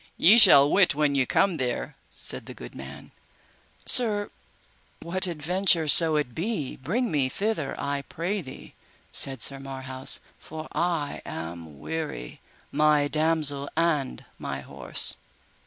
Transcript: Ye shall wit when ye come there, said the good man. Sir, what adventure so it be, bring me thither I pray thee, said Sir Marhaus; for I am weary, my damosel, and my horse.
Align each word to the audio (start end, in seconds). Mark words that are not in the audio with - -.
Ye 0.17 0.39
shall 0.39 0.67
wit 0.67 0.95
when 0.95 1.13
ye 1.13 1.27
come 1.27 1.57
there, 1.57 1.95
said 2.11 2.47
the 2.47 2.55
good 2.55 2.73
man. 2.73 3.11
Sir, 3.85 4.31
what 4.99 5.27
adventure 5.27 5.87
so 5.87 6.15
it 6.15 6.33
be, 6.33 6.75
bring 6.75 7.11
me 7.11 7.29
thither 7.29 7.79
I 7.79 8.01
pray 8.01 8.41
thee, 8.41 8.73
said 9.11 9.43
Sir 9.43 9.59
Marhaus; 9.59 10.19
for 10.39 10.67
I 10.71 11.21
am 11.23 11.79
weary, 11.79 12.41
my 12.71 13.07
damosel, 13.07 13.69
and 13.77 14.25
my 14.39 14.61
horse. 14.61 15.17